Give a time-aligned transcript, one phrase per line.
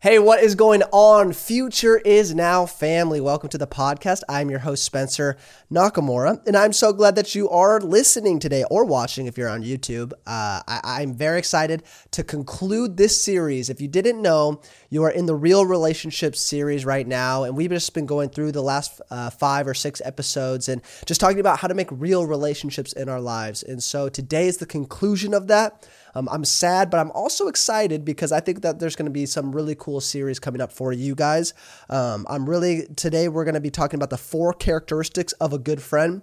[0.00, 1.32] Hey, what is going on?
[1.32, 3.20] Future is now family.
[3.20, 4.22] Welcome to the podcast.
[4.28, 5.36] I'm your host, Spencer
[5.72, 9.64] Nakamura, and I'm so glad that you are listening today or watching if you're on
[9.64, 10.12] YouTube.
[10.24, 11.82] Uh, I, am very excited
[12.12, 13.70] to conclude this series.
[13.70, 17.70] If you didn't know, you are in the Real Relationships series right now, and we've
[17.70, 21.58] just been going through the last uh, five or six episodes and just talking about
[21.58, 23.64] how to make real relationships in our lives.
[23.64, 25.88] And so today is the conclusion of that.
[26.14, 29.26] Um, I'm sad, but I'm also excited because I think that there's going to be
[29.26, 31.54] some really cool series coming up for you guys.
[31.88, 35.58] Um, I'm really, today we're going to be talking about the four characteristics of a
[35.58, 36.22] good friend.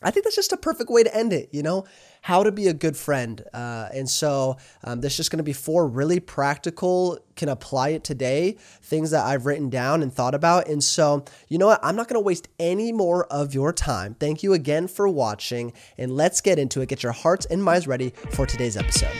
[0.00, 1.84] I think that's just a perfect way to end it, you know,
[2.22, 3.42] how to be a good friend.
[3.52, 8.04] Uh, and so um, there's just going to be four really practical, can apply it
[8.04, 10.68] today, things that I've written down and thought about.
[10.68, 11.80] And so, you know what?
[11.82, 14.14] I'm not going to waste any more of your time.
[14.14, 16.88] Thank you again for watching, and let's get into it.
[16.88, 19.16] Get your hearts and minds ready for today's episode.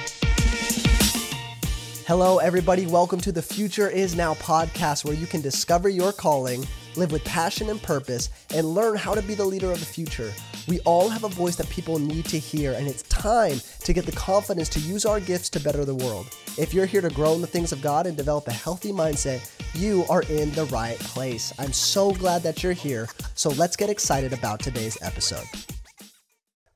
[2.07, 2.87] Hello, everybody.
[2.87, 6.67] Welcome to the Future Is Now podcast, where you can discover your calling,
[6.97, 10.33] live with passion and purpose, and learn how to be the leader of the future.
[10.67, 14.07] We all have a voice that people need to hear, and it's time to get
[14.07, 16.27] the confidence to use our gifts to better the world.
[16.59, 19.49] If you're here to grow in the things of God and develop a healthy mindset,
[19.75, 21.53] you are in the right place.
[21.59, 23.09] I'm so glad that you're here.
[23.35, 25.47] So let's get excited about today's episode.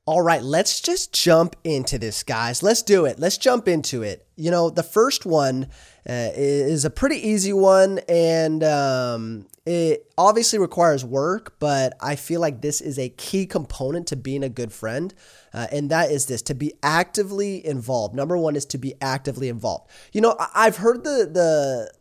[0.05, 2.61] All right, let's just jump into this, guys.
[2.61, 3.19] Let's do it.
[3.19, 4.27] Let's jump into it.
[4.35, 5.67] You know, the first one
[6.07, 12.41] uh, is a pretty easy one, and um, it obviously requires work, but I feel
[12.41, 15.13] like this is a key component to being a good friend.
[15.53, 18.13] Uh, and that is this to be actively involved.
[18.13, 19.89] Number one is to be actively involved.
[20.11, 21.93] You know, I've heard the, the,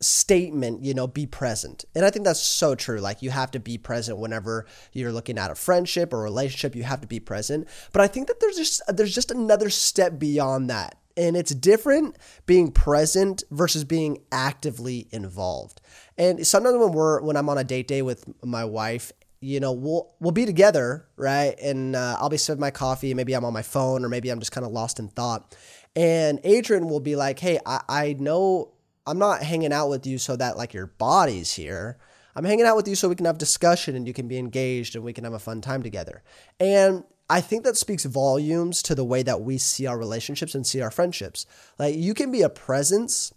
[0.00, 1.84] statement, you know, be present.
[1.94, 3.00] And I think that's so true.
[3.00, 6.82] Like you have to be present whenever you're looking at a friendship or relationship, you
[6.82, 7.68] have to be present.
[7.92, 10.98] But I think that there's just there's just another step beyond that.
[11.18, 15.80] And it's different being present versus being actively involved.
[16.18, 19.72] And sometimes when we're when I'm on a date day with my wife, you know,
[19.72, 21.58] we'll we'll be together, right?
[21.60, 23.14] And uh, I'll be sipping my coffee.
[23.14, 25.56] Maybe I'm on my phone, or maybe I'm just kind of lost in thought.
[25.94, 28.72] And Adrian will be like, "Hey, I, I know
[29.06, 31.98] I'm not hanging out with you so that like your body's here.
[32.34, 34.94] I'm hanging out with you so we can have discussion and you can be engaged
[34.94, 36.22] and we can have a fun time together."
[36.60, 40.66] And I think that speaks volumes to the way that we see our relationships and
[40.66, 41.46] see our friendships.
[41.78, 43.32] Like you can be a presence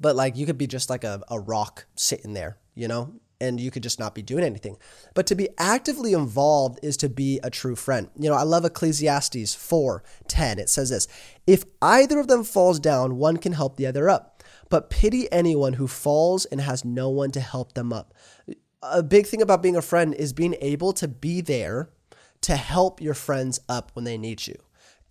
[0.00, 3.60] but like you could be just like a, a rock sitting there, you know, and
[3.60, 4.76] you could just not be doing anything.
[5.14, 8.08] But to be actively involved is to be a true friend.
[8.18, 10.58] You know, I love Ecclesiastes 4 10.
[10.58, 11.08] It says this
[11.46, 14.35] If either of them falls down, one can help the other up.
[14.68, 18.14] But pity anyone who falls and has no one to help them up.
[18.82, 21.90] A big thing about being a friend is being able to be there
[22.42, 24.56] to help your friends up when they need you.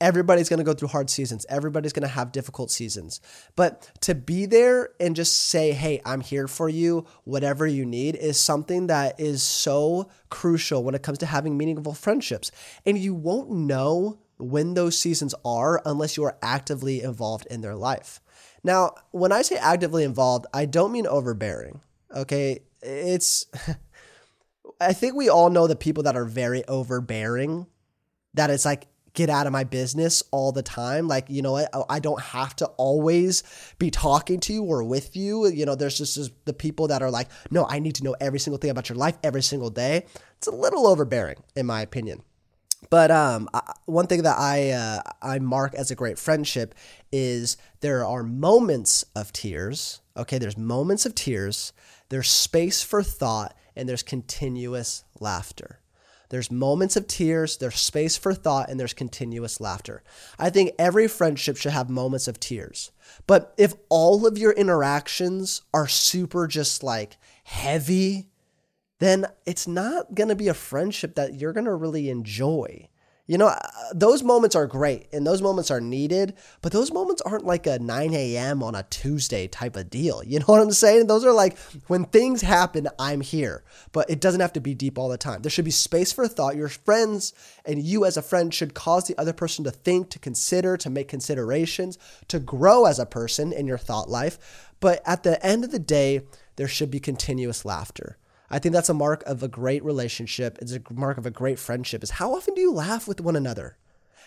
[0.01, 1.45] Everybody's going to go through hard seasons.
[1.47, 3.21] Everybody's going to have difficult seasons.
[3.55, 8.15] But to be there and just say, hey, I'm here for you, whatever you need,
[8.15, 12.51] is something that is so crucial when it comes to having meaningful friendships.
[12.85, 17.75] And you won't know when those seasons are unless you are actively involved in their
[17.75, 18.19] life.
[18.65, 21.81] Now, when I say actively involved, I don't mean overbearing.
[22.13, 22.63] Okay.
[22.81, 23.45] It's,
[24.81, 27.67] I think we all know the people that are very overbearing,
[28.33, 31.07] that it's like, get out of my business all the time.
[31.07, 31.69] Like, you know what?
[31.89, 33.43] I don't have to always
[33.77, 35.45] be talking to you or with you.
[35.45, 38.39] You know, there's just the people that are like, no, I need to know every
[38.39, 40.07] single thing about your life every single day.
[40.37, 42.23] It's a little overbearing, in my opinion.
[42.89, 43.49] But um,
[43.85, 46.75] one thing that I uh, I mark as a great friendship
[47.11, 50.01] is there are moments of tears.
[50.17, 51.73] Okay, there's moments of tears.
[52.09, 55.79] There's space for thought, and there's continuous laughter.
[56.29, 60.03] There's moments of tears, there's space for thought, and there's continuous laughter.
[60.39, 62.91] I think every friendship should have moments of tears.
[63.27, 68.27] But if all of your interactions are super just like heavy,
[69.05, 72.89] then it's not going to be a friendship that you're going to really enjoy.
[73.27, 73.59] You know, uh,
[73.91, 77.79] those moments are great and those moments are needed, but those moments aren't like a
[77.79, 78.61] 9 a.m.
[78.61, 80.23] on a Tuesday type of deal.
[80.23, 81.07] You know what I'm saying?
[81.07, 81.57] Those are like
[81.87, 85.41] when things happen, I'm here, but it doesn't have to be deep all the time.
[85.41, 86.55] There should be space for thought.
[86.55, 87.33] Your friends
[87.65, 90.89] and you as a friend should cause the other person to think, to consider, to
[90.91, 91.97] make considerations,
[92.27, 94.69] to grow as a person in your thought life.
[94.79, 96.21] But at the end of the day,
[96.57, 98.17] there should be continuous laughter.
[98.55, 100.57] I think that's a mark of a great relationship.
[100.61, 103.35] It's a mark of a great friendship is how often do you laugh with one
[103.35, 103.75] another?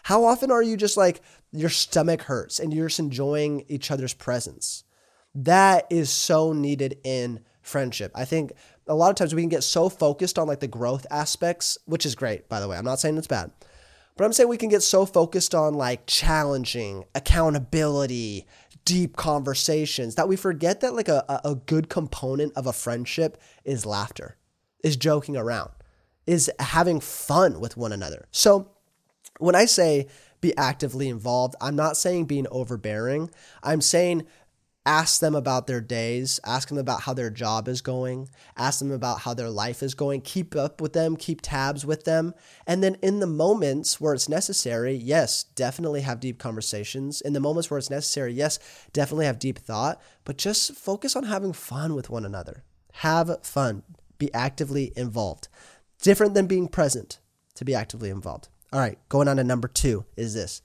[0.02, 4.12] How often are you just like your stomach hurts and you're just enjoying each other's
[4.12, 4.84] presence?
[5.34, 8.12] That is so needed in friendship.
[8.14, 8.52] I think
[8.86, 12.04] a lot of times we can get so focused on like the growth aspects, which
[12.04, 12.76] is great, by the way.
[12.76, 13.50] I'm not saying it's bad.
[14.19, 18.46] But I'm saying we can get so focused on like challenging, accountability,
[18.88, 23.85] deep conversations that we forget that like a, a good component of a friendship is
[23.85, 24.38] laughter,
[24.82, 25.69] is joking around,
[26.26, 28.26] is having fun with one another.
[28.31, 28.70] So
[29.40, 30.06] when I say
[30.40, 33.29] be actively involved, I'm not saying being overbearing.
[33.62, 34.25] I'm saying
[34.88, 38.26] ask them about their days, ask them about how their job is going,
[38.56, 42.05] ask them about how their life is going, keep up with them, keep tabs with
[42.05, 42.32] them.
[42.67, 47.20] And then in the moments where it's necessary, yes, definitely have deep conversations.
[47.20, 48.58] In the moments where it's necessary, yes,
[48.94, 52.64] definitely have deep thought, but just focus on having fun with one another.
[52.94, 53.82] Have fun,
[54.17, 55.49] be actively involved.
[56.00, 57.19] Different than being present
[57.56, 58.49] to be actively involved.
[58.73, 60.62] All right, going on to number two is this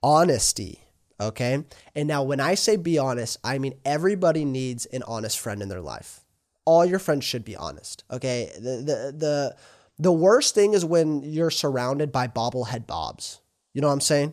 [0.00, 0.84] honesty
[1.20, 1.64] Okay.
[1.94, 5.68] And now, when I say be honest, I mean everybody needs an honest friend in
[5.68, 6.20] their life.
[6.64, 8.04] All your friends should be honest.
[8.10, 8.50] Okay.
[8.54, 9.56] The, the, the,
[9.98, 13.40] the worst thing is when you're surrounded by bobblehead bobs.
[13.74, 14.32] You know what I'm saying?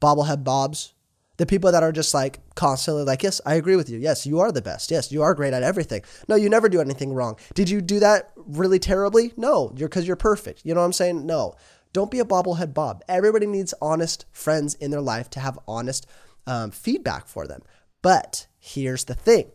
[0.00, 0.92] Bobblehead bobs.
[1.36, 3.98] The people that are just like constantly like, yes, I agree with you.
[3.98, 4.90] Yes, you are the best.
[4.90, 6.02] Yes, you are great at everything.
[6.28, 7.36] No, you never do anything wrong.
[7.54, 9.32] Did you do that really terribly?
[9.36, 10.64] No, you're because you're perfect.
[10.64, 11.26] You know what I'm saying?
[11.26, 11.54] No.
[11.94, 13.02] Don't be a bobblehead Bob.
[13.08, 16.06] Everybody needs honest friends in their life to have honest
[16.46, 17.62] um, feedback for them.
[18.02, 19.52] But here's the thing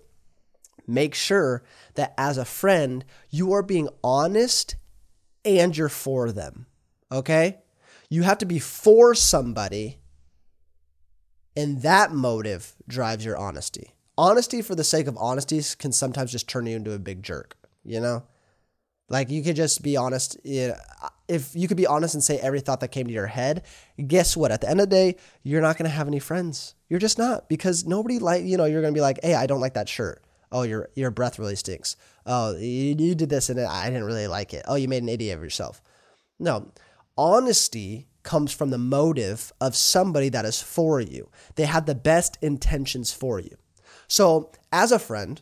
[0.88, 1.63] make sure
[1.94, 4.77] that as a friend, you are being honest
[5.45, 6.65] and you're for them.
[7.12, 7.59] Okay?
[8.09, 10.00] You have to be for somebody,
[11.56, 13.91] and that motive drives your honesty.
[14.18, 17.57] Honesty for the sake of honesty can sometimes just turn you into a big jerk,
[17.83, 18.24] you know?
[19.09, 20.38] Like you could just be honest.
[20.45, 20.73] Eh,
[21.27, 23.63] if you could be honest and say every thought that came to your head,
[24.07, 24.51] guess what?
[24.51, 26.75] At the end of the day, you're not going to have any friends.
[26.89, 28.65] You're just not because nobody like you know.
[28.65, 30.23] You're going to be like, hey, I don't like that shirt.
[30.51, 31.95] Oh, your your breath really stinks.
[32.25, 34.65] Oh, you, you did this and I didn't really like it.
[34.67, 35.81] Oh, you made an idiot of yourself.
[36.39, 36.71] No,
[37.17, 41.29] honesty comes from the motive of somebody that is for you.
[41.55, 43.55] They have the best intentions for you.
[44.07, 45.41] So, as a friend,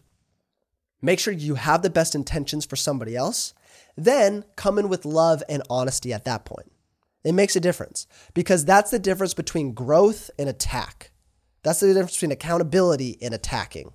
[1.01, 3.53] make sure you have the best intentions for somebody else
[3.95, 6.71] then come in with love and honesty at that point.
[7.23, 11.11] It makes a difference because that's the difference between growth and attack.
[11.63, 13.91] That's the difference between accountability and attacking.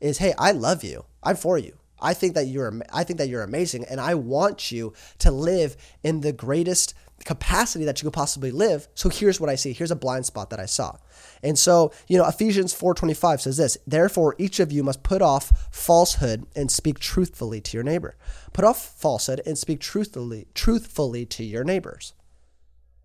[0.00, 1.06] Is hey, I love you.
[1.22, 1.78] I'm for you.
[2.00, 5.76] I think that you're I think that you're amazing and I want you to live
[6.02, 6.92] in the greatest
[7.24, 8.88] capacity that you could possibly live.
[8.94, 9.72] So here's what I see.
[9.72, 10.96] Here's a blind spot that I saw.
[11.42, 15.68] And so, you know, Ephesians 4:25 says this, "Therefore each of you must put off
[15.70, 18.16] falsehood and speak truthfully to your neighbor.
[18.52, 22.12] Put off falsehood and speak truthfully truthfully to your neighbors."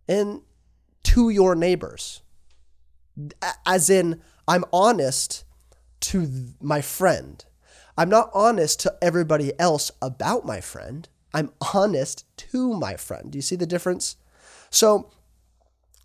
[0.08, 0.42] And
[1.04, 2.22] to your neighbors.
[3.66, 5.44] As in I'm honest
[6.02, 7.46] to my friend.
[7.98, 11.08] I'm not honest to everybody else about my friend.
[11.34, 13.32] I'm honest to my friend.
[13.32, 14.18] Do you see the difference?
[14.70, 15.12] So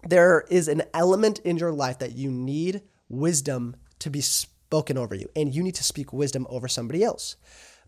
[0.07, 5.15] there is an element in your life that you need wisdom to be spoken over
[5.15, 7.37] you, and you need to speak wisdom over somebody else.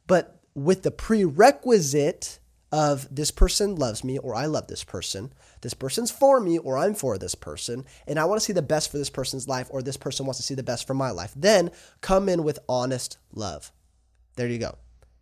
[0.07, 2.39] But with the prerequisite
[2.73, 6.79] of this person loves me or I love this person, this person's for me or
[6.79, 9.69] I'm for this person, and I want to see the best for this person's life
[9.71, 12.59] or this person wants to see the best for my life, then come in with
[12.69, 13.73] honest love.
[14.37, 14.77] There you go.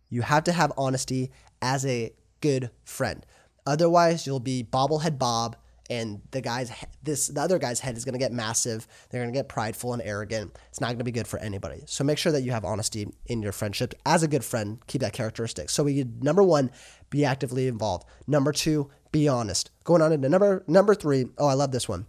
[0.09, 3.25] You have to have honesty as a good friend.
[3.65, 5.55] Otherwise, you'll be bobblehead Bob,
[5.89, 6.71] and the guy's
[7.03, 8.87] this the other guy's head is going to get massive.
[9.09, 10.57] They're going to get prideful and arrogant.
[10.69, 11.83] It's not going to be good for anybody.
[11.85, 13.93] So make sure that you have honesty in your friendship.
[14.05, 15.69] As a good friend, keep that characteristic.
[15.69, 16.71] So we number one,
[17.09, 18.07] be actively involved.
[18.27, 19.71] Number two, be honest.
[19.83, 21.25] Going on into number number three.
[21.37, 22.07] Oh, I love this one.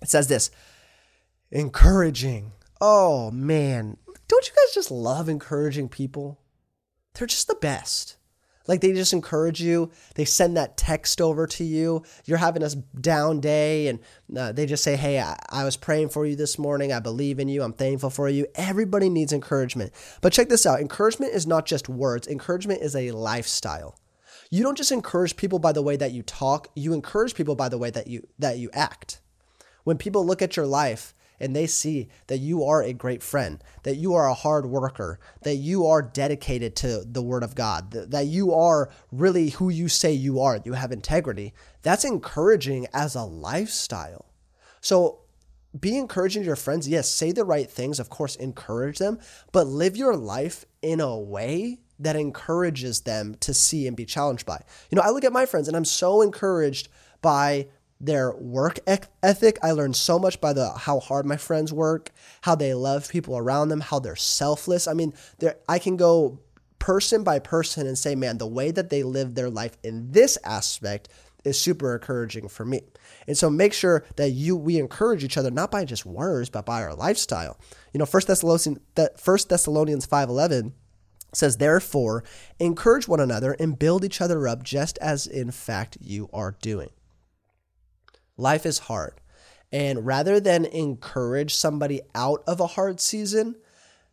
[0.00, 0.50] It says this:
[1.50, 2.52] encouraging.
[2.80, 6.40] Oh man, don't you guys just love encouraging people?
[7.14, 8.16] They're just the best.
[8.66, 9.90] Like they just encourage you.
[10.14, 12.02] They send that text over to you.
[12.24, 13.98] You're having a down day and
[14.36, 16.92] uh, they just say, Hey, I, I was praying for you this morning.
[16.92, 17.62] I believe in you.
[17.62, 18.46] I'm thankful for you.
[18.54, 19.92] Everybody needs encouragement.
[20.20, 23.98] But check this out encouragement is not just words, encouragement is a lifestyle.
[24.50, 27.70] You don't just encourage people by the way that you talk, you encourage people by
[27.70, 29.20] the way that you that you act.
[29.84, 33.62] When people look at your life, and they see that you are a great friend,
[33.82, 37.90] that you are a hard worker, that you are dedicated to the Word of God,
[37.90, 43.16] that you are really who you say you are, you have integrity, that's encouraging as
[43.16, 44.26] a lifestyle.
[44.80, 45.18] So
[45.78, 46.88] be encouraging to your friends.
[46.88, 49.18] Yes, say the right things, of course, encourage them,
[49.50, 54.46] but live your life in a way that encourages them to see and be challenged
[54.46, 54.60] by.
[54.90, 56.88] You know, I look at my friends and I'm so encouraged
[57.20, 57.68] by
[58.02, 59.58] their work ethic.
[59.62, 62.10] I learned so much by the how hard my friends work,
[62.42, 64.88] how they love people around them, how they're selfless.
[64.88, 65.14] I mean,
[65.68, 66.40] I can go
[66.80, 70.36] person by person and say, man, the way that they live their life in this
[70.44, 71.08] aspect
[71.44, 72.82] is super encouraging for me.
[73.28, 76.66] And so make sure that you we encourage each other not by just words but
[76.66, 77.58] by our lifestyle.
[77.92, 78.78] You know, First Thessalonians
[79.16, 80.72] First Thessalonians 5:11
[81.32, 82.24] says therefore
[82.58, 86.90] encourage one another and build each other up just as in fact you are doing.
[88.36, 89.20] Life is hard.
[89.70, 93.56] And rather than encourage somebody out of a hard season,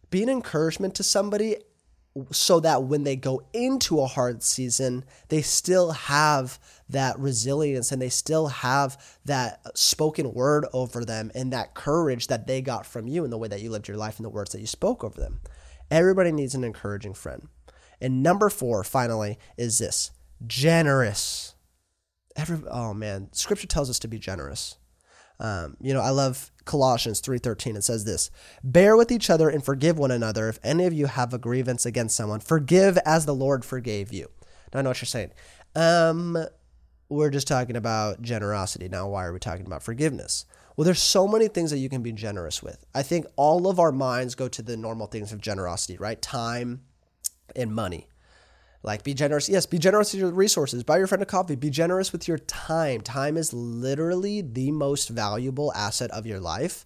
[0.10, 1.58] be an encouragement to somebody
[2.32, 6.60] so that when they go into a hard season, they still have
[6.90, 12.48] that resilience and they still have that spoken word over them and that courage that
[12.48, 14.52] they got from you in the way that you lived your life and the words
[14.52, 15.40] that you spoke over them.
[15.92, 17.48] Everybody needs an encouraging friend.
[18.02, 20.12] And number four, finally, is this
[20.48, 21.54] generous.
[22.36, 24.78] Every, oh man, scripture tells us to be generous.
[25.40, 27.76] Um, you know, I love Colossians 3:13.
[27.76, 28.30] It says this:
[28.64, 30.50] "Bear with each other and forgive one another.
[30.50, 34.30] If any of you have a grievance against someone, forgive as the Lord forgave you."
[34.74, 35.32] Now I know what you're saying.
[35.76, 36.38] Um,
[37.10, 38.88] we're just talking about generosity.
[38.88, 40.46] Now, why are we talking about forgiveness?
[40.76, 42.86] Well, there's so many things that you can be generous with.
[42.94, 46.22] I think all of our minds go to the normal things of generosity, right?
[46.22, 46.82] Time
[47.56, 48.08] and money.
[48.82, 49.50] Like, be generous.
[49.50, 50.84] Yes, be generous with your resources.
[50.84, 51.56] Buy your friend a coffee.
[51.56, 53.02] Be generous with your time.
[53.02, 56.86] Time is literally the most valuable asset of your life.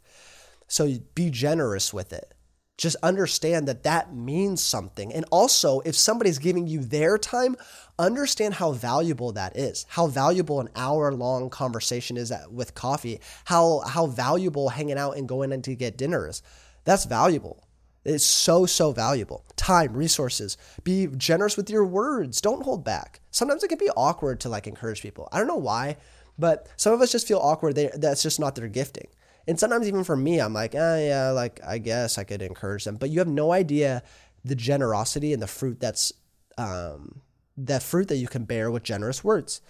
[0.68, 2.34] So be generous with it.
[2.78, 5.14] Just understand that that means something.
[5.14, 7.56] And also, if somebody's giving you their time,
[8.00, 9.86] understand how valuable that is.
[9.90, 13.22] How valuable an hour long conversation is with coffee.
[13.46, 16.42] How how valuable hanging out and going in to get dinners.
[16.84, 17.64] That's valuable.
[18.06, 19.46] It's so, so valuable.
[19.56, 20.58] Time, resources.
[20.84, 22.42] Be generous with your words.
[22.42, 23.22] Don't hold back.
[23.32, 25.30] Sometimes it can be awkward to like encourage people.
[25.32, 25.98] I don't know why,
[26.38, 27.76] but some of us just feel awkward.
[27.76, 29.08] They, that's just not their gifting.
[29.48, 32.84] And sometimes even for me, I'm like, ah, yeah, like I guess I could encourage
[32.84, 32.98] them.
[32.98, 34.04] But you have no idea
[34.44, 36.12] the generosity and the fruit that's
[36.58, 37.22] um,
[37.58, 39.62] that fruit that you can bear with generous words.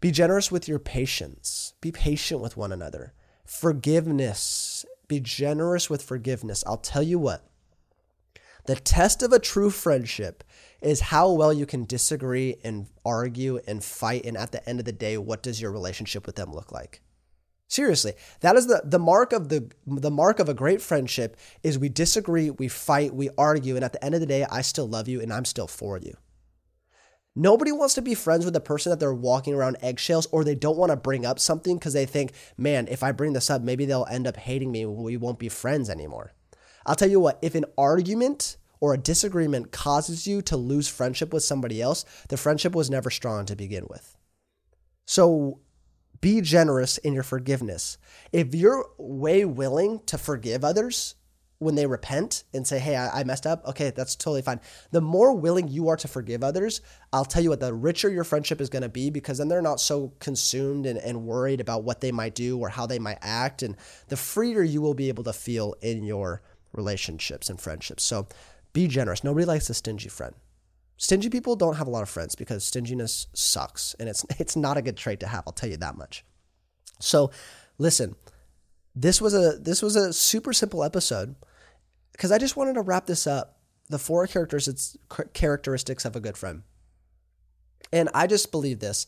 [0.00, 1.74] Be generous with your patience.
[1.80, 3.12] Be patient with one another.
[3.44, 4.84] Forgiveness.
[5.08, 6.62] Be generous with forgiveness.
[6.66, 7.44] I'll tell you what
[8.66, 10.44] the test of a true friendship
[10.80, 14.24] is how well you can disagree and argue and fight.
[14.24, 17.00] And at the end of the day, what does your relationship with them look like?
[17.68, 21.78] Seriously, that is the, the mark of the the mark of a great friendship is
[21.78, 24.86] we disagree, we fight, we argue, and at the end of the day, I still
[24.86, 26.16] love you and I'm still for you.
[27.34, 30.54] Nobody wants to be friends with a person that they're walking around eggshells or they
[30.54, 33.60] don't want to bring up something because they think, man, if I bring this up,
[33.60, 34.86] maybe they'll end up hating me.
[34.86, 36.32] We won't be friends anymore.
[36.86, 41.32] I'll tell you what, if an argument or a disagreement causes you to lose friendship
[41.32, 44.16] with somebody else, the friendship was never strong to begin with.
[45.06, 45.60] So
[46.20, 47.98] be generous in your forgiveness.
[48.32, 51.14] If you're way willing to forgive others
[51.58, 54.60] when they repent and say, Hey, I, messed up, okay, that's totally fine.
[54.90, 58.24] The more willing you are to forgive others, I'll tell you what, the richer your
[58.24, 61.84] friendship is going to be because then they're not so consumed and, and worried about
[61.84, 63.62] what they might do or how they might act.
[63.62, 63.76] And
[64.08, 68.02] the freer you will be able to feel in your relationships and friendships.
[68.04, 68.26] So
[68.72, 69.24] be generous.
[69.24, 70.34] Nobody likes a stingy friend.
[70.98, 74.76] Stingy people don't have a lot of friends because stinginess sucks and it's it's not
[74.76, 76.24] a good trait to have, I'll tell you that much.
[77.00, 77.30] So,
[77.78, 78.16] listen.
[78.98, 81.36] This was a this was a super simple episode
[82.12, 83.58] because I just wanted to wrap this up.
[83.90, 84.96] The four characteristics
[85.34, 86.62] characteristics of a good friend.
[87.92, 89.06] And I just believe this.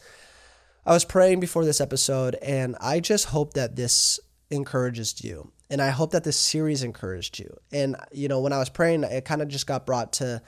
[0.84, 5.52] I was praying before this episode and I just hope that this encourages you.
[5.70, 7.54] And I hope that this series encouraged you.
[7.72, 10.42] And, you know, when I was praying, it kind of just got brought to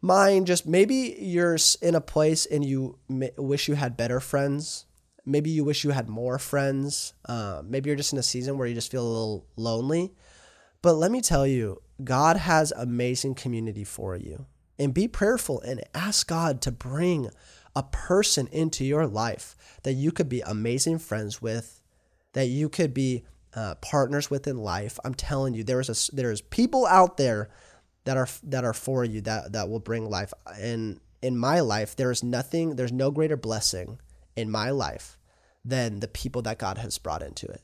[0.00, 4.86] mind just maybe you're in a place and you wish you had better friends.
[5.26, 7.14] Maybe you wish you had more friends.
[7.26, 10.12] Uh, maybe you're just in a season where you just feel a little lonely.
[10.82, 14.46] But let me tell you, God has amazing community for you.
[14.78, 17.30] And be prayerful and ask God to bring
[17.76, 21.80] a person into your life that you could be amazing friends with,
[22.32, 24.98] that you could be uh, partners with in life.
[25.04, 27.50] I'm telling you, there is a there's people out there
[28.04, 30.32] that are that are for you that that will bring life.
[30.58, 33.98] And in my life, there is nothing, there's no greater blessing
[34.36, 35.16] in my life
[35.64, 37.62] than the people that God has brought into it.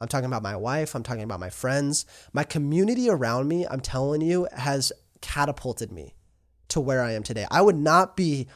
[0.00, 0.94] I'm talking about my wife.
[0.94, 2.06] I'm talking about my friends.
[2.32, 6.14] My community around me, I'm telling you, has catapulted me
[6.68, 7.46] to where I am today.
[7.50, 8.48] I would not be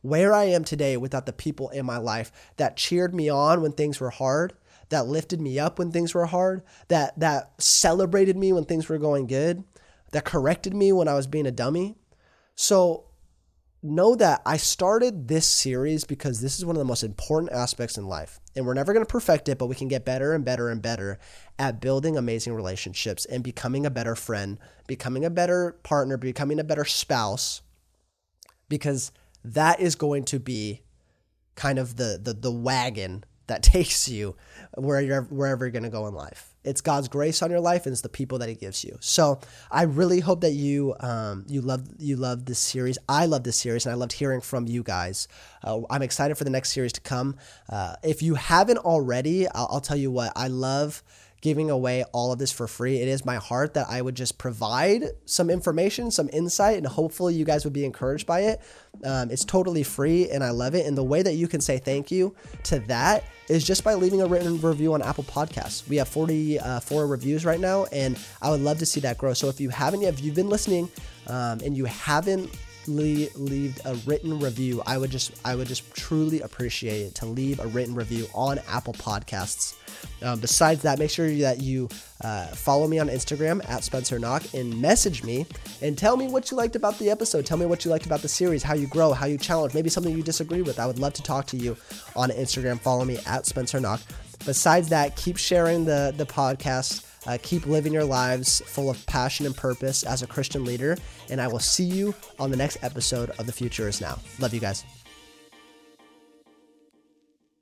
[0.00, 3.72] where I am today without the people in my life that cheered me on when
[3.72, 4.52] things were hard,
[4.92, 8.98] that lifted me up when things were hard, that that celebrated me when things were
[8.98, 9.64] going good,
[10.12, 11.96] that corrected me when I was being a dummy.
[12.54, 13.06] So
[13.82, 17.96] know that I started this series because this is one of the most important aspects
[17.96, 18.38] in life.
[18.54, 20.82] And we're never going to perfect it, but we can get better and better and
[20.82, 21.18] better
[21.58, 26.64] at building amazing relationships and becoming a better friend, becoming a better partner, becoming a
[26.64, 27.62] better spouse,
[28.68, 29.10] because
[29.42, 30.82] that is going to be
[31.54, 34.34] kind of the the, the wagon that takes you
[34.76, 36.48] where you're wherever you're going to go in life.
[36.64, 38.96] It's God's grace on your life, and it's the people that He gives you.
[39.00, 39.40] So
[39.70, 42.98] I really hope that you um, you love you love this series.
[43.08, 45.28] I love this series, and I loved hearing from you guys.
[45.62, 47.36] Uh, I'm excited for the next series to come.
[47.68, 51.02] Uh, if you haven't already, I'll, I'll tell you what I love
[51.42, 53.00] giving away all of this for free.
[53.00, 57.34] It is my heart that I would just provide some information, some insight, and hopefully
[57.34, 58.60] you guys would be encouraged by it.
[59.04, 60.86] Um, it's totally free and I love it.
[60.86, 62.34] And the way that you can say thank you
[62.64, 65.86] to that is just by leaving a written review on Apple Podcasts.
[65.88, 69.34] We have 44 reviews right now, and I would love to see that grow.
[69.34, 70.88] So if you haven't yet, if you've been listening
[71.26, 72.50] um, and you haven't
[72.88, 77.60] leave a written review, I would just I would just truly appreciate it to leave
[77.60, 79.74] a written review on Apple Podcasts.
[80.22, 81.88] Um, besides that, make sure that you
[82.22, 85.46] uh, follow me on Instagram at Spencer Nak and message me
[85.80, 87.46] and tell me what you liked about the episode.
[87.46, 89.90] Tell me what you liked about the series, how you grow, how you challenge, maybe
[89.90, 90.78] something you disagree with.
[90.78, 91.76] I would love to talk to you
[92.16, 92.80] on Instagram.
[92.80, 94.00] Follow me at Spencer Nak.
[94.44, 97.06] Besides that, keep sharing the the podcast.
[97.26, 100.96] Uh, keep living your lives full of passion and purpose as a Christian leader.
[101.30, 104.18] And I will see you on the next episode of The Future Is Now.
[104.38, 104.84] Love you guys.